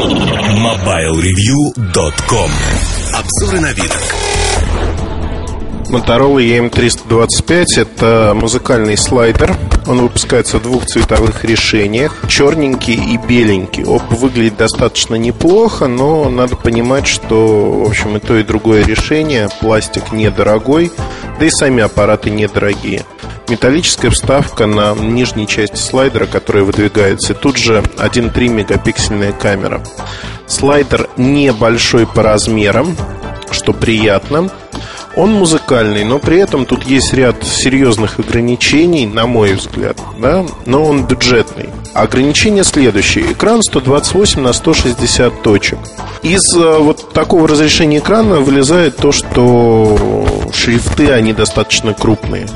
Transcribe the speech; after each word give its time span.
MobileReview.com 0.00 2.50
Обзоры 3.12 3.60
на 3.60 3.72
вид. 3.72 3.92
Motorola 5.90 6.38
EM325 6.38 7.64
это 7.76 8.32
музыкальный 8.34 8.96
слайдер. 8.96 9.54
Он 9.86 10.00
выпускается 10.00 10.58
в 10.58 10.62
двух 10.62 10.86
цветовых 10.86 11.44
решениях. 11.44 12.16
Черненький 12.28 12.94
и 12.94 13.18
беленький. 13.18 13.84
Оба 13.84 14.14
выглядят 14.14 14.56
достаточно 14.56 15.16
неплохо, 15.16 15.86
но 15.86 16.30
надо 16.30 16.56
понимать, 16.56 17.06
что, 17.06 17.82
в 17.84 17.88
общем, 17.88 18.16
и 18.16 18.20
то, 18.20 18.38
и 18.38 18.42
другое 18.42 18.82
решение. 18.84 19.50
Пластик 19.60 20.12
недорогой, 20.12 20.90
да 21.40 21.46
и 21.46 21.50
сами 21.50 21.82
аппараты 21.82 22.28
недорогие. 22.28 23.04
Металлическая 23.48 24.10
вставка 24.10 24.66
на 24.66 24.94
нижней 24.94 25.48
части 25.48 25.76
слайдера, 25.76 26.26
которая 26.26 26.64
выдвигается. 26.64 27.32
Тут 27.32 27.56
же 27.56 27.82
1,3 27.96 28.48
мегапиксельная 28.48 29.32
камера. 29.32 29.82
Слайдер 30.46 31.08
небольшой 31.16 32.06
по 32.06 32.22
размерам, 32.22 32.94
что 33.50 33.72
приятно. 33.72 34.50
Он 35.16 35.32
музыкальный, 35.32 36.04
но 36.04 36.18
при 36.18 36.38
этом 36.38 36.66
тут 36.66 36.84
есть 36.84 37.12
ряд 37.14 37.42
серьезных 37.42 38.20
ограничений, 38.20 39.06
на 39.06 39.26
мой 39.26 39.54
взгляд, 39.54 39.98
да, 40.18 40.46
но 40.66 40.84
он 40.84 41.04
бюджетный. 41.04 41.70
Ограничение 41.94 42.62
следующее. 42.62 43.32
Экран 43.32 43.62
128 43.62 44.40
на 44.40 44.52
160 44.52 45.42
точек. 45.42 45.78
Из 46.22 46.54
э, 46.54 46.78
вот 46.78 47.12
такого 47.12 47.48
разрешения 47.48 47.98
экрана 47.98 48.36
вылезает 48.36 48.98
то, 48.98 49.10
что 49.10 49.98
шрифты, 50.54 51.12
они 51.12 51.32
достаточно 51.32 51.94
крупные 51.94 52.46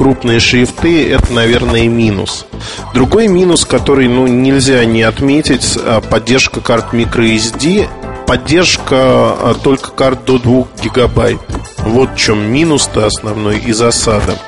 крупные 0.00 0.40
шрифты 0.40 1.10
это, 1.10 1.30
наверное, 1.30 1.86
минус. 1.86 2.46
Другой 2.94 3.28
минус, 3.28 3.66
который 3.66 4.08
ну, 4.08 4.26
нельзя 4.26 4.82
не 4.86 5.02
отметить, 5.02 5.76
а, 5.76 6.00
поддержка 6.00 6.62
карт 6.62 6.94
microSD, 6.94 7.86
поддержка 8.26 8.94
а, 8.94 9.54
только 9.62 9.90
карт 9.90 10.24
до 10.24 10.38
2 10.38 10.68
гигабайт. 10.82 11.38
Вот 11.80 12.12
в 12.12 12.16
чем 12.16 12.50
минус-то 12.50 13.04
основной 13.04 13.58
и 13.58 13.72
засада. 13.72 14.38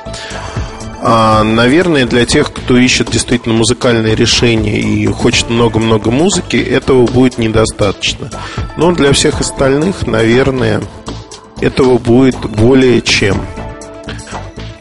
А, 1.03 1.43
наверное, 1.43 2.07
для 2.07 2.25
тех, 2.25 2.51
кто 2.51 2.75
ищет 2.75 3.11
действительно 3.11 3.53
музыкальное 3.53 4.15
решение 4.15 4.79
и 4.79 5.05
хочет 5.05 5.51
много-много 5.51 6.09
музыки, 6.09 6.55
этого 6.55 7.05
будет 7.05 7.37
недостаточно. 7.37 8.31
Но 8.75 8.91
для 8.91 9.13
всех 9.13 9.39
остальных, 9.39 10.07
наверное, 10.07 10.81
этого 11.63 11.97
будет 11.97 12.39
более 12.49 13.01
чем. 13.01 13.41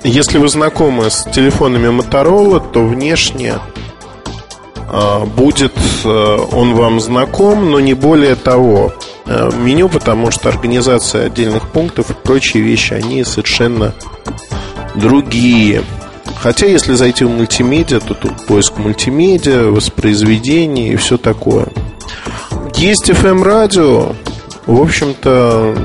Если 0.04 0.38
вы 0.38 0.48
знакомы 0.48 1.10
с 1.10 1.24
телефонами 1.30 1.88
Motorola, 1.88 2.60
то 2.72 2.84
внешне 2.84 3.54
а, 4.88 5.24
будет 5.24 5.74
а, 6.04 6.36
он 6.52 6.74
вам 6.74 7.00
знаком, 7.00 7.70
но 7.70 7.80
не 7.80 7.94
более 7.94 8.34
того. 8.34 8.92
А, 9.26 9.50
меню, 9.50 9.88
потому 9.88 10.30
что 10.30 10.48
организация 10.48 11.26
отдельных 11.26 11.68
пунктов 11.68 12.10
и 12.10 12.14
прочие 12.14 12.62
вещи, 12.62 12.94
они 12.94 13.24
совершенно 13.24 13.94
другие. 14.96 15.82
Хотя, 16.36 16.66
если 16.66 16.94
зайти 16.94 17.24
в 17.24 17.30
мультимедиа, 17.30 18.00
то 18.00 18.14
тут 18.14 18.46
поиск 18.46 18.78
мультимедиа, 18.78 19.70
воспроизведение 19.70 20.92
и 20.92 20.96
все 20.96 21.16
такое. 21.16 21.68
Есть 22.74 23.08
FM-радио. 23.08 24.14
В 24.66 24.80
общем-то, 24.80 25.76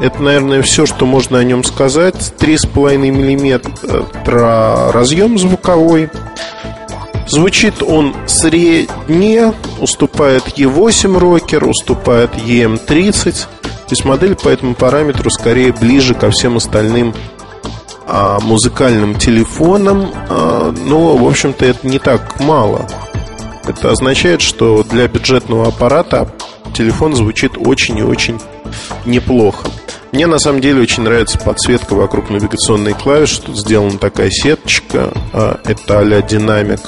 это, 0.00 0.22
наверное, 0.22 0.62
все, 0.62 0.86
что 0.86 1.04
можно 1.04 1.38
о 1.38 1.44
нем 1.44 1.62
сказать. 1.62 2.32
3,5 2.38 2.96
мм 2.96 4.92
разъем 4.92 5.38
звуковой. 5.38 6.08
Звучит 7.26 7.82
он 7.82 8.14
средне, 8.26 9.52
уступает 9.78 10.58
E8 10.58 11.18
рокер, 11.18 11.64
уступает 11.64 12.34
EM30. 12.34 13.32
То 13.62 13.90
есть 13.90 14.04
модель 14.04 14.36
по 14.36 14.48
этому 14.48 14.74
параметру 14.74 15.30
скорее 15.30 15.72
ближе 15.72 16.14
ко 16.14 16.30
всем 16.30 16.56
остальным 16.56 17.14
а, 18.06 18.40
музыкальным 18.40 19.16
телефонам. 19.16 20.10
А, 20.28 20.72
но, 20.72 21.16
в 21.16 21.26
общем-то, 21.28 21.64
это 21.64 21.86
не 21.86 21.98
так 21.98 22.40
мало. 22.40 22.88
Это 23.64 23.90
означает, 23.90 24.40
что 24.40 24.82
для 24.82 25.06
бюджетного 25.06 25.68
аппарата 25.68 26.28
телефон 26.74 27.14
звучит 27.14 27.52
очень 27.56 27.98
и 27.98 28.02
очень 28.02 28.40
неплохо. 29.04 29.68
Мне 30.12 30.26
на 30.26 30.38
самом 30.38 30.60
деле 30.60 30.82
очень 30.82 31.04
нравится 31.04 31.38
подсветка 31.38 31.94
вокруг 31.94 32.30
навигационной 32.30 32.94
клавиши. 32.94 33.42
Тут 33.42 33.56
сделана 33.56 33.98
такая 33.98 34.30
сеточка. 34.30 35.12
А, 35.32 35.60
это 35.64 36.00
а-ля 36.00 36.20
динамик. 36.20 36.80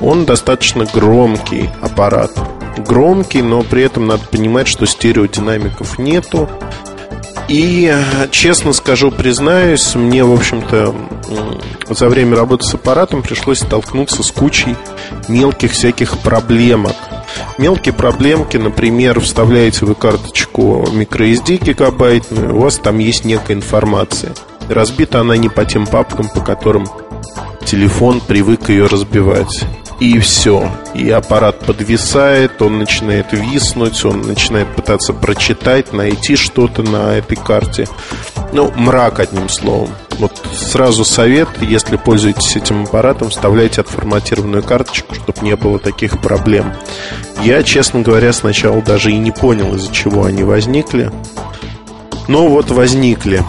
Он 0.00 0.24
достаточно 0.24 0.86
громкий 0.86 1.68
аппарат. 1.82 2.32
Громкий, 2.78 3.42
но 3.42 3.62
при 3.62 3.82
этом 3.82 4.06
надо 4.06 4.24
понимать, 4.26 4.68
что 4.68 4.86
стереодинамиков 4.86 5.98
нету. 5.98 6.48
И, 7.48 7.94
честно 8.30 8.72
скажу, 8.72 9.10
признаюсь, 9.10 9.94
мне, 9.94 10.24
в 10.24 10.32
общем-то, 10.32 10.94
за 11.88 12.08
время 12.08 12.36
работы 12.36 12.64
с 12.64 12.74
аппаратом 12.74 13.22
пришлось 13.22 13.60
столкнуться 13.60 14.22
с 14.22 14.32
кучей 14.32 14.76
мелких 15.28 15.72
всяких 15.72 16.18
проблемок– 16.18 16.96
Мелкие 17.58 17.94
проблемки, 17.94 18.56
например, 18.56 19.20
вставляете 19.20 19.86
вы 19.86 19.94
карточку 19.94 20.86
microSD 20.92 21.64
гигабайтную, 21.64 22.56
у 22.56 22.60
вас 22.60 22.78
там 22.78 22.98
есть 22.98 23.24
некая 23.24 23.54
информация. 23.54 24.34
Разбита 24.68 25.20
она 25.20 25.36
не 25.36 25.48
по 25.48 25.64
тем 25.64 25.86
папкам, 25.86 26.28
по 26.28 26.40
которым 26.40 26.86
телефон 27.64 28.20
привык 28.20 28.68
ее 28.68 28.86
разбивать. 28.86 29.64
И 29.98 30.18
все. 30.18 30.70
И 30.94 31.08
аппарат 31.10 31.60
подвисает, 31.60 32.60
он 32.60 32.78
начинает 32.78 33.32
виснуть, 33.32 34.04
он 34.04 34.22
начинает 34.22 34.74
пытаться 34.74 35.14
прочитать, 35.14 35.92
найти 35.92 36.36
что-то 36.36 36.82
на 36.82 37.14
этой 37.16 37.36
карте. 37.36 37.88
Ну, 38.52 38.70
мрак, 38.76 39.20
одним 39.20 39.48
словом. 39.48 39.90
Вот 40.18 40.32
сразу 40.54 41.04
совет, 41.04 41.48
если 41.60 41.96
пользуетесь 41.96 42.56
этим 42.56 42.84
аппаратом, 42.84 43.28
вставляйте 43.28 43.82
отформатированную 43.82 44.62
карточку, 44.62 45.14
чтобы 45.14 45.40
не 45.42 45.56
было 45.56 45.78
таких 45.78 46.20
проблем. 46.20 46.72
Я, 47.42 47.62
честно 47.62 48.00
говоря, 48.00 48.32
сначала 48.32 48.80
даже 48.80 49.12
и 49.12 49.18
не 49.18 49.30
понял, 49.30 49.74
из-за 49.74 49.92
чего 49.92 50.24
они 50.24 50.42
возникли. 50.42 51.10
Но 52.28 52.48
вот 52.48 52.70
возникли. 52.70 53.44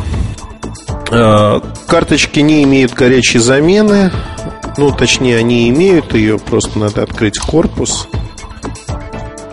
А, 1.09 1.61
карточки 1.88 2.39
не 2.41 2.63
имеют 2.63 2.94
горячей 2.94 3.39
замены. 3.39 4.11
Ну, 4.78 4.91
точнее, 4.91 5.38
они 5.38 5.69
имеют 5.69 6.13
ее, 6.13 6.38
просто 6.38 6.78
надо 6.78 7.03
открыть 7.03 7.39
корпус. 7.39 8.07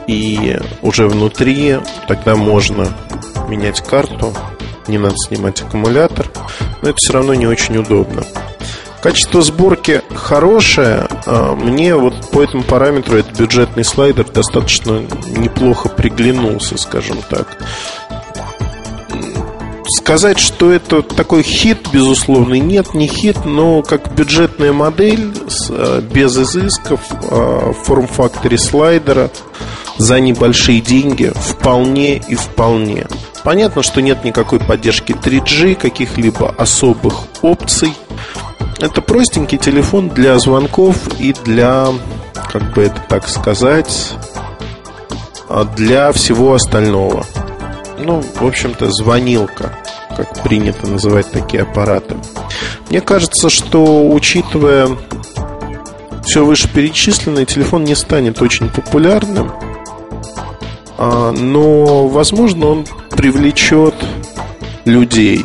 И 0.07 0.59
уже 0.83 1.07
внутри 1.07 1.79
тогда 2.09 2.35
можно 2.35 2.89
менять 3.49 3.81
карту. 3.81 4.35
Не 4.89 4.99
надо 4.99 5.17
снимать 5.17 5.63
аккумулятор. 5.63 6.31
Но 6.83 6.91
это 6.91 6.97
все 6.97 7.13
равно 7.13 7.35
не 7.35 7.47
очень 7.47 7.77
удобно. 7.77 8.25
Качество 9.05 9.43
сборки 9.43 10.01
хорошее. 10.15 11.07
А, 11.27 11.55
мне 11.55 11.95
вот 11.95 12.15
по 12.31 12.43
этому 12.43 12.63
параметру 12.63 13.19
этот 13.19 13.39
бюджетный 13.39 13.85
слайдер 13.85 14.25
достаточно 14.31 15.03
неплохо 15.27 15.91
приглянулся, 15.91 16.79
скажем 16.79 17.19
так. 17.29 17.59
Сказать, 19.99 20.39
что 20.39 20.73
это 20.73 21.03
такой 21.03 21.43
хит, 21.43 21.89
безусловно, 21.93 22.55
нет, 22.55 22.95
не 22.95 23.07
хит, 23.07 23.45
но 23.45 23.83
как 23.83 24.15
бюджетная 24.15 24.73
модель 24.73 25.35
а, 25.69 26.01
без 26.01 26.39
изысков 26.39 27.01
а, 27.31 27.73
в 27.73 27.85
форм-факторе 27.85 28.57
слайдера 28.57 29.31
за 29.99 30.21
небольшие 30.21 30.81
деньги 30.81 31.33
вполне 31.35 32.17
и 32.17 32.35
вполне. 32.35 33.07
Понятно, 33.43 33.83
что 33.83 34.01
нет 34.01 34.25
никакой 34.25 34.59
поддержки 34.59 35.13
3G, 35.13 35.75
каких-либо 35.75 36.51
особых 36.57 37.25
опций. 37.43 37.93
Это 38.81 39.01
простенький 39.01 39.59
телефон 39.59 40.09
для 40.09 40.39
звонков 40.39 40.97
и 41.19 41.35
для, 41.45 41.89
как 42.53 42.73
бы 42.73 42.83
это 42.83 43.01
так 43.09 43.29
сказать, 43.29 44.15
для 45.77 46.13
всего 46.13 46.55
остального. 46.55 47.25
Ну, 47.99 48.23
в 48.23 48.47
общем-то, 48.47 48.91
звонилка, 48.91 49.79
как 50.17 50.43
принято 50.43 50.87
называть 50.87 51.31
такие 51.31 51.63
аппараты. 51.63 52.17
Мне 52.91 53.01
кажется, 53.01 53.51
что 53.51 54.09
учитывая 54.11 54.89
все 56.25 56.45
вышеперечисленное, 56.45 57.45
телефон 57.45 57.85
не 57.85 57.95
станет 57.95 58.43
очень 58.43 58.69
популярным, 58.69 59.53
а, 59.53 59.74
но, 61.33 62.09
возможно, 62.09 62.67
он 62.67 62.87
привлечет 63.11 63.95
людей, 64.85 65.45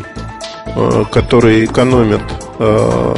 а, 0.75 1.05
которые 1.05 1.65
экономят 1.65 2.21
Э, 2.59 3.15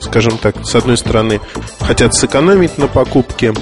скажем 0.00 0.38
так, 0.38 0.64
с 0.64 0.74
одной 0.74 0.96
стороны, 0.96 1.40
хотят 1.80 2.14
сэкономить 2.14 2.78
на 2.78 2.88
покупке 2.88 3.52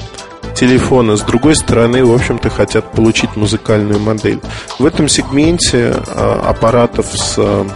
телефона, 0.55 1.17
с 1.17 1.23
другой 1.23 1.57
стороны, 1.57 2.05
в 2.05 2.15
общем-то, 2.15 2.51
хотят 2.51 2.93
получить 2.93 3.35
музыкальную 3.35 3.99
модель. 3.99 4.41
В 4.79 4.87
этом 4.87 5.09
сегменте 5.09 5.91
аппаратов 5.91 7.07
с 7.13 7.67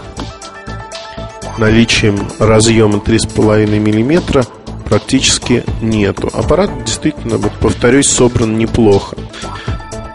наличием 1.58 2.28
разъема 2.38 2.98
3,5 2.98 3.66
мм 3.66 4.46
практически 4.88 5.64
нету. 5.82 6.30
Аппарат 6.32 6.70
действительно, 6.84 7.38
вот 7.38 7.52
повторюсь, 7.54 8.08
собран 8.08 8.56
неплохо. 8.56 9.16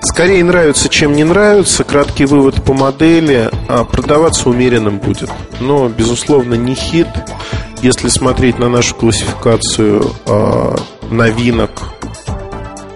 Скорее 0.07 0.44
нравится, 0.44 0.88
чем 0.88 1.13
не 1.13 1.24
нравится. 1.24 1.84
Краткий 1.84 2.25
вывод 2.25 2.63
по 2.63 2.74
модели. 2.74 3.50
А 3.68 3.84
продаваться 3.84 4.50
умеренным 4.50 5.00
будет. 5.00 5.31
Но, 5.60 5.90
безусловно, 5.90 6.54
не 6.54 6.75
хит. 6.75 7.07
Если 7.81 8.10
смотреть 8.10 8.60
на 8.60 8.69
нашу 8.69 8.94
классификацию 8.96 10.12
э, 10.28 10.75
новинок, 11.10 11.72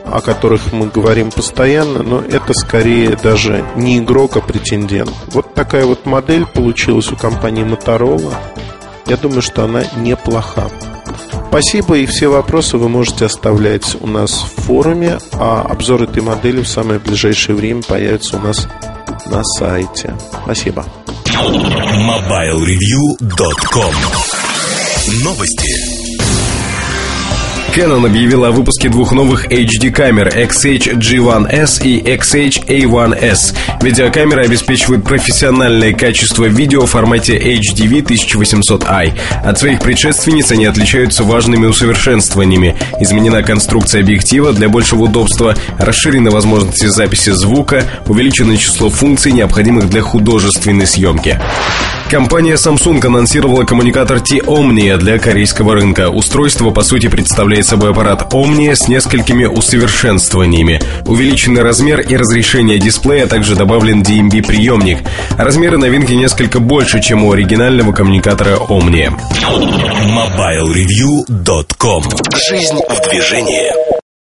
о 0.05 0.21
которых 0.21 0.71
мы 0.71 0.87
говорим 0.87 1.31
постоянно, 1.31 2.03
но 2.03 2.21
это 2.21 2.53
скорее 2.53 3.17
даже 3.21 3.65
не 3.75 3.97
игрок, 3.97 4.37
а 4.37 4.41
претендент. 4.41 5.11
Вот 5.31 5.53
такая 5.55 5.85
вот 5.85 6.05
модель 6.05 6.45
получилась 6.45 7.11
у 7.11 7.15
компании 7.15 7.65
Motorola. 7.65 8.33
Я 9.07 9.17
думаю, 9.17 9.41
что 9.41 9.63
она 9.63 9.83
неплоха. 9.97 10.69
Спасибо, 11.49 11.97
и 11.97 12.05
все 12.05 12.27
вопросы 12.27 12.77
вы 12.77 12.89
можете 12.89 13.25
оставлять 13.25 13.97
у 14.01 14.07
нас 14.07 14.31
в 14.31 14.61
форуме, 14.61 15.17
а 15.33 15.63
обзор 15.63 16.03
этой 16.03 16.21
модели 16.21 16.61
в 16.61 16.67
самое 16.67 16.99
ближайшее 16.99 17.55
время 17.55 17.81
появится 17.81 18.37
у 18.37 18.39
нас 18.39 18.67
на 19.25 19.43
сайте. 19.43 20.13
Спасибо. 20.43 20.85
MobileReview.com 21.25 23.95
Новости. 25.23 25.98
Canon 27.79 28.05
объявила 28.05 28.49
о 28.49 28.51
выпуске 28.51 28.89
двух 28.89 29.13
новых 29.13 29.45
HD-камер 29.45 30.35
XH-G1S 30.35 31.81
и 31.85 32.01
XH-A1S. 32.01 33.55
Видеокамеры 33.81 34.43
обеспечивают 34.43 35.05
профессиональное 35.05 35.93
качество 35.93 36.43
видео 36.43 36.81
в 36.81 36.89
формате 36.89 37.37
HDV 37.37 38.03
1800i. 38.03 39.17
От 39.45 39.59
своих 39.59 39.79
предшественниц 39.79 40.51
они 40.51 40.65
отличаются 40.65 41.23
важными 41.23 41.67
усовершенствованиями. 41.67 42.75
Изменена 42.99 43.43
конструкция 43.43 44.01
объектива 44.01 44.51
для 44.51 44.67
большего 44.67 45.03
удобства, 45.03 45.55
расширены 45.77 46.31
возможности 46.31 46.87
записи 46.87 47.29
звука, 47.29 47.85
увеличено 48.07 48.57
число 48.57 48.89
функций, 48.89 49.31
необходимых 49.31 49.89
для 49.89 50.01
художественной 50.01 50.85
съемки. 50.85 51.39
Компания 52.09 52.55
Samsung 52.55 53.05
анонсировала 53.05 53.65
коммуникатор 53.65 54.19
T-Omnia 54.19 54.97
для 54.97 55.19
корейского 55.19 55.75
рынка. 55.75 56.09
Устройство, 56.09 56.71
по 56.71 56.81
сути, 56.81 57.07
представляет 57.07 57.67
собой 57.67 57.91
аппарат 57.91 58.33
Omnia 58.33 58.73
с 58.73 58.87
несколькими 58.87 59.45
усовершенствованиями. 59.45 60.81
Увеличенный 61.05 61.61
размер 61.61 61.99
и 61.99 62.17
разрешение 62.17 62.79
дисплея, 62.79 63.25
а 63.25 63.27
также 63.27 63.55
добавлен 63.55 64.01
DMB-приемник. 64.01 65.07
Размеры 65.37 65.77
новинки 65.77 66.13
несколько 66.13 66.59
больше, 66.59 66.99
чем 66.99 67.23
у 67.23 67.31
оригинального 67.31 67.91
коммуникатора 67.93 68.55
Omnia. 68.55 69.13
MobileReview.com 70.07 72.03
Жизнь 72.49 72.79
в 72.89 73.01
движении. 73.07 73.98